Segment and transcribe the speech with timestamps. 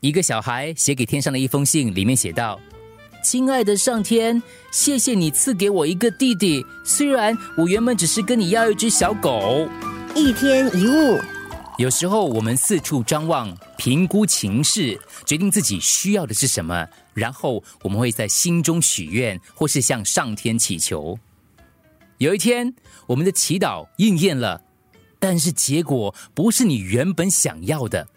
[0.00, 2.58] 一个小孩写给天上的一封信，里面写道
[3.22, 4.42] ：“亲爱的上天，
[4.72, 9.68] 谢谢你赐给我一个弟弟，虽然我原本只是跟你要一只小狗。”
[10.16, 11.20] 一天一物，
[11.76, 21.18] 有时候我们四处张望，评估情势，决定自己需要的是什么，然后我们会在心中许愿，或是向上天祈求。
[22.16, 22.74] 有一天，
[23.06, 24.62] 我们的祈祷应验了，
[25.18, 28.08] 但是结果不是你原本想要的，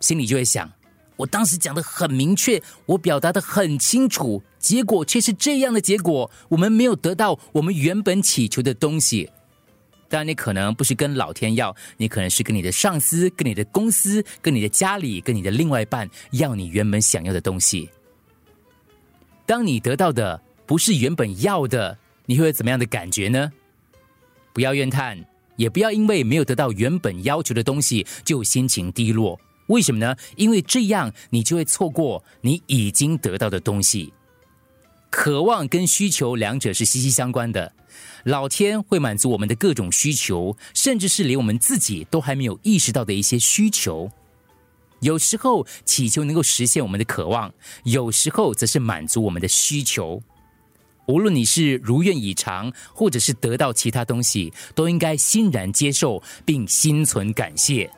[0.00, 0.77] 心里就会想。
[1.18, 6.30] 我当时讲的很明确，我表达的很清楚，结果却是这样的结果。
[6.48, 9.28] 我们没有得到我们原本祈求的东西。
[10.08, 17.90] 当然，你可能不是跟老天要，你可能是跟你的上司、跟你的公司、跟你的家里、跟你的另外一半要你原本想要的东西。
[19.44, 23.52] 当你得到的不是原本要的，你会有怎么样的感觉呢？
[24.54, 25.22] 不要怨叹，
[25.56, 29.38] 也不要因为没有得到原本要求的东西就心情低落。
[29.68, 30.14] 为什么呢？
[30.36, 34.12] 因为这样你就会错过你已经得到的东西。
[35.10, 37.72] 渴望跟需求两者是息息相关的。
[38.24, 44.10] 老天会满足我们的各种需求，甚至是连我们自己都还没有意识到的一些需求。
[45.00, 47.52] 有时候祈求能够实现我们的渴望，
[47.84, 50.22] 有时候则是满足我们的需求。
[51.06, 57.90] 无论你是如愿以偿，或者是得到其他东西，都应该欣然接受，并心存感谢。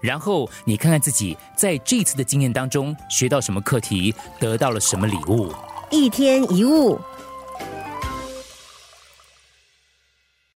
[0.00, 5.52] 然后你看看自己在这次的经验当中学到什么课题，得到了什么礼物。
[5.90, 6.98] 一天一物，